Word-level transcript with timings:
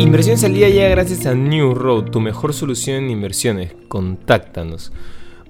Inversiones 0.00 0.42
al 0.44 0.54
día 0.54 0.70
llega 0.70 0.88
gracias 0.88 1.26
a 1.26 1.34
New 1.34 1.74
Road, 1.74 2.04
tu 2.04 2.20
mejor 2.20 2.54
solución 2.54 3.04
en 3.04 3.10
inversiones. 3.10 3.74
Contáctanos. 3.88 4.92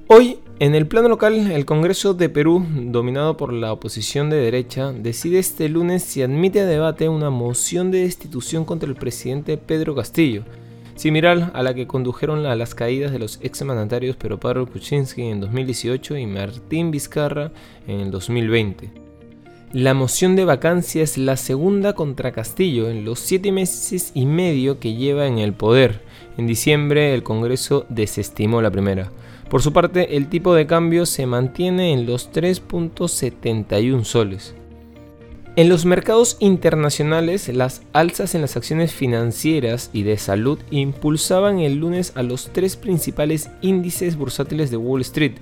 Hoy, 0.08 0.40
en 0.58 0.74
el 0.74 0.88
plano 0.88 1.08
local, 1.08 1.52
el 1.52 1.64
Congreso 1.64 2.14
de 2.14 2.29
Perú, 2.29 2.66
dominado 2.68 3.36
por 3.36 3.52
la 3.52 3.72
oposición 3.72 4.28
de 4.28 4.38
derecha, 4.38 4.92
decide 4.92 5.38
este 5.38 5.68
lunes 5.68 6.02
si 6.02 6.22
admite 6.22 6.61
a 6.61 6.66
debate 6.66 7.08
una 7.08 7.30
moción 7.30 7.93
de 7.93 8.00
destitución 8.00 8.64
contra 8.64 8.89
el 8.89 8.96
presidente 8.96 9.57
Pedro 9.57 9.94
Castillo, 9.94 10.43
similar 10.96 11.53
a 11.54 11.62
la 11.62 11.72
que 11.72 11.86
condujeron 11.86 12.44
a 12.44 12.57
las 12.57 12.75
caídas 12.75 13.12
de 13.12 13.21
los 13.21 13.39
ex 13.43 13.62
mandatarios 13.62 14.17
Pablo 14.17 14.67
Kuczynski 14.67 15.22
en 15.22 15.40
2018 15.40 16.17
y 16.17 16.26
Martín 16.26 16.90
Vizcarra 16.90 17.53
en 17.86 18.00
el 18.00 18.11
2020. 18.11 19.10
La 19.73 19.95
moción 19.95 20.34
de 20.34 20.45
vacancia 20.45 21.00
es 21.00 21.16
la 21.16 21.36
segunda 21.36 21.93
contra 21.93 22.32
Castillo 22.32 22.90
en 22.90 23.04
los 23.04 23.21
siete 23.21 23.53
meses 23.53 24.11
y 24.14 24.27
medio 24.27 24.81
que 24.81 24.94
lleva 24.94 25.29
en 25.29 25.39
el 25.39 25.53
poder. 25.53 26.00
En 26.36 26.49
diciembre 26.49 27.14
el 27.14 27.22
Congreso 27.22 27.86
desestimó 27.89 28.63
la 28.63 28.72
primera. 28.72 29.13
Por 29.49 29.63
su 29.63 29.72
parte, 29.72 30.17
el 30.17 30.29
tipo 30.29 30.54
de 30.54 30.67
cambio 30.67 31.07
se 31.07 31.25
mantiene 31.25 31.93
en 31.93 32.05
los 32.05 32.33
3.71 32.33 34.03
soles. 34.03 34.56
En 35.55 35.69
los 35.69 35.84
mercados 35.84 36.36
internacionales, 36.41 37.47
las 37.47 37.83
alzas 37.92 38.34
en 38.34 38.41
las 38.41 38.56
acciones 38.56 38.92
financieras 38.92 39.91
y 39.92 40.02
de 40.02 40.19
salud 40.19 40.58
impulsaban 40.72 41.61
el 41.61 41.77
lunes 41.77 42.11
a 42.16 42.25
los 42.25 42.50
tres 42.52 42.75
principales 42.75 43.50
índices 43.61 44.16
bursátiles 44.16 44.72
de 44.72 44.78
Wall 44.78 45.02
Street, 45.02 45.34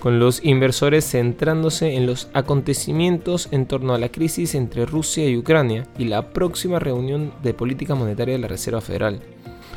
con 0.00 0.18
los 0.18 0.44
inversores 0.44 1.04
centrándose 1.04 1.94
en 1.94 2.06
los 2.06 2.28
acontecimientos 2.32 3.48
en 3.52 3.66
torno 3.66 3.94
a 3.94 3.98
la 3.98 4.08
crisis 4.08 4.54
entre 4.54 4.86
Rusia 4.86 5.28
y 5.28 5.36
Ucrania 5.36 5.86
y 5.98 6.06
la 6.06 6.32
próxima 6.32 6.78
reunión 6.78 7.32
de 7.42 7.54
política 7.54 7.94
monetaria 7.94 8.34
de 8.34 8.40
la 8.40 8.48
Reserva 8.48 8.80
Federal. 8.80 9.20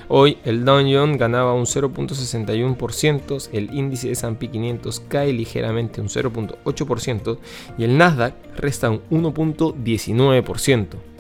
Hoy 0.08 0.38
el 0.44 0.66
Dow 0.66 0.82
Jones 0.82 1.18
ganaba 1.18 1.54
un 1.54 1.66
0.61%, 1.66 3.50
el 3.54 3.74
índice 3.74 4.08
de 4.08 4.14
S&P 4.14 4.50
500 4.50 5.02
cae 5.08 5.32
ligeramente 5.32 6.02
un 6.02 6.08
0.8% 6.08 7.38
y 7.78 7.84
el 7.84 7.98
Nasdaq 7.98 8.34
resta 8.58 8.90
un 8.90 9.02
1.19%. 9.10 11.13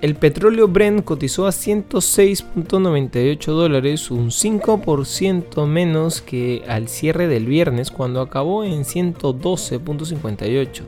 El 0.00 0.14
petróleo 0.14 0.66
Brent 0.66 1.04
cotizó 1.04 1.46
a 1.46 1.50
106.98 1.50 3.52
dólares, 3.52 4.10
un 4.10 4.30
5% 4.30 5.66
menos 5.66 6.22
que 6.22 6.64
al 6.66 6.88
cierre 6.88 7.28
del 7.28 7.44
viernes 7.44 7.90
cuando 7.90 8.22
acabó 8.22 8.64
en 8.64 8.84
112.58. 8.84 10.84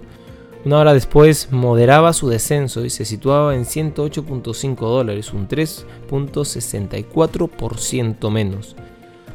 Una 0.65 0.79
hora 0.79 0.95
después 0.95 1.53
moderaba 1.53 2.15
su 2.15 2.31
descenso 2.31 2.87
y 2.87 2.91
se 2.91 3.05
situaba 3.05 3.55
en 3.55 3.67
108.5 3.67 4.77
dólares, 4.77 5.35
un 5.35 5.47
3.64% 5.47 8.31
menos. 8.31 8.77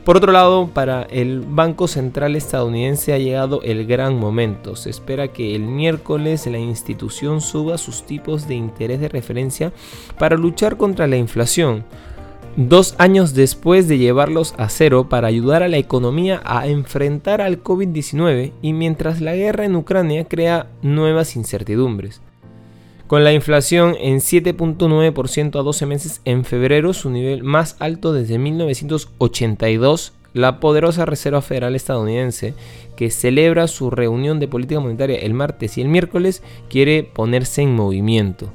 Por 0.07 0.15
otro 0.15 0.31
lado, 0.31 0.67
para 0.67 1.03
el 1.03 1.41
Banco 1.41 1.89
Central 1.89 2.37
estadounidense 2.37 3.11
ha 3.11 3.17
llegado 3.17 3.61
el 3.63 3.85
gran 3.85 4.17
momento. 4.17 4.77
Se 4.77 4.89
espera 4.89 5.33
que 5.33 5.53
el 5.53 5.63
miércoles 5.63 6.47
la 6.47 6.59
institución 6.59 7.41
suba 7.41 7.77
sus 7.77 8.05
tipos 8.05 8.47
de 8.47 8.55
interés 8.55 9.01
de 9.01 9.09
referencia 9.09 9.73
para 10.17 10.37
luchar 10.37 10.77
contra 10.77 11.07
la 11.07 11.17
inflación. 11.17 11.83
Dos 12.55 12.95
años 12.99 13.33
después 13.33 13.89
de 13.89 13.97
llevarlos 13.97 14.55
a 14.57 14.69
cero 14.69 15.09
para 15.09 15.27
ayudar 15.27 15.61
a 15.61 15.67
la 15.67 15.75
economía 15.75 16.41
a 16.45 16.67
enfrentar 16.67 17.41
al 17.41 17.61
COVID-19 17.61 18.53
y 18.61 18.71
mientras 18.71 19.19
la 19.19 19.35
guerra 19.35 19.65
en 19.65 19.75
Ucrania 19.75 20.23
crea 20.23 20.67
nuevas 20.81 21.35
incertidumbres. 21.35 22.21
Con 23.07 23.23
la 23.23 23.31
inflación 23.31 23.95
en 24.01 24.17
7.9% 24.17 25.57
a 25.57 25.63
12 25.63 25.85
meses 25.85 26.21
en 26.25 26.43
febrero, 26.43 26.91
su 26.91 27.09
nivel 27.09 27.41
más 27.41 27.77
alto 27.79 28.11
desde 28.11 28.37
1982, 28.37 30.11
la 30.33 30.59
poderosa 30.59 31.05
Reserva 31.05 31.41
Federal 31.41 31.73
estadounidense, 31.77 32.53
que 32.97 33.09
celebra 33.09 33.67
su 33.67 33.91
reunión 33.91 34.41
de 34.41 34.49
política 34.49 34.81
monetaria 34.81 35.19
el 35.19 35.33
martes 35.33 35.77
y 35.77 35.81
el 35.81 35.87
miércoles, 35.87 36.43
quiere 36.69 37.03
ponerse 37.03 37.61
en 37.61 37.73
movimiento. 37.73 38.51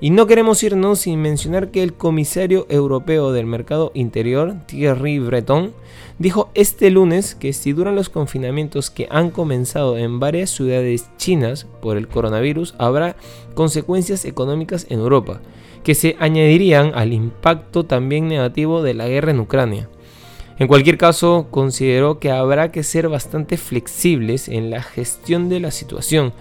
Y 0.00 0.10
no 0.10 0.28
queremos 0.28 0.62
irnos 0.62 1.00
sin 1.00 1.20
mencionar 1.20 1.72
que 1.72 1.82
el 1.82 1.92
comisario 1.92 2.66
europeo 2.68 3.32
del 3.32 3.46
mercado 3.46 3.90
interior, 3.94 4.54
Thierry 4.66 5.18
Breton, 5.18 5.72
dijo 6.20 6.50
este 6.54 6.90
lunes 6.90 7.34
que 7.34 7.52
si 7.52 7.72
duran 7.72 7.96
los 7.96 8.08
confinamientos 8.08 8.90
que 8.90 9.08
han 9.10 9.30
comenzado 9.30 9.98
en 9.98 10.20
varias 10.20 10.50
ciudades 10.50 11.10
chinas 11.16 11.66
por 11.82 11.96
el 11.96 12.06
coronavirus, 12.06 12.76
habrá 12.78 13.16
consecuencias 13.54 14.24
económicas 14.24 14.86
en 14.88 15.00
Europa, 15.00 15.40
que 15.82 15.96
se 15.96 16.14
añadirían 16.20 16.92
al 16.94 17.12
impacto 17.12 17.84
también 17.84 18.28
negativo 18.28 18.84
de 18.84 18.94
la 18.94 19.08
guerra 19.08 19.32
en 19.32 19.40
Ucrania. 19.40 19.88
En 20.58 20.66
cualquier 20.66 20.98
caso, 20.98 21.46
consideró 21.50 22.18
que 22.18 22.32
habrá 22.32 22.72
que 22.72 22.82
ser 22.82 23.08
bastante 23.08 23.56
flexibles 23.56 24.48
en 24.48 24.70
la 24.70 24.82
gestión 24.82 25.48
de 25.48 25.60
la 25.60 25.70
situación, 25.70 26.32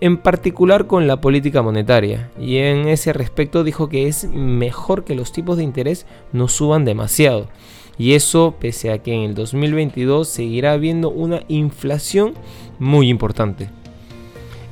en 0.00 0.16
particular 0.16 0.88
con 0.88 1.06
la 1.06 1.20
política 1.20 1.62
monetaria, 1.62 2.30
y 2.40 2.56
en 2.56 2.88
ese 2.88 3.12
respecto 3.12 3.62
dijo 3.62 3.88
que 3.88 4.08
es 4.08 4.24
mejor 4.24 5.04
que 5.04 5.14
los 5.14 5.30
tipos 5.30 5.56
de 5.56 5.62
interés 5.62 6.04
no 6.32 6.48
suban 6.48 6.84
demasiado. 6.84 7.48
Y 7.96 8.14
eso 8.14 8.56
pese 8.58 8.90
a 8.90 8.98
que 8.98 9.12
en 9.12 9.20
el 9.20 9.34
2022 9.34 10.26
seguirá 10.26 10.72
habiendo 10.72 11.10
una 11.10 11.42
inflación 11.46 12.34
muy 12.78 13.08
importante. 13.08 13.68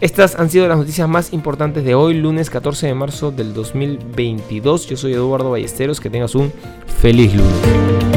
Estas 0.01 0.37
han 0.37 0.49
sido 0.49 0.67
las 0.67 0.79
noticias 0.79 1.09
más 1.09 1.33
importantes 1.33 1.85
de 1.85 1.95
hoy, 1.95 2.15
lunes 2.15 2.51
14 2.51 2.87
de 2.87 2.95
marzo 2.95 3.31
del 3.31 3.53
2022. 3.53 4.89
Yo 4.89 4.97
soy 4.97 5.13
Eduardo 5.13 5.51
Ballesteros, 5.51 6.01
que 6.01 6.09
tengas 6.09 6.35
un 6.35 6.53
feliz 7.01 7.35
lunes. 7.35 8.08